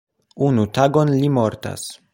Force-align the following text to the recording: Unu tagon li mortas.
Unu 0.45 0.63
tagon 0.79 1.13
li 1.19 1.31
mortas. 1.37 1.89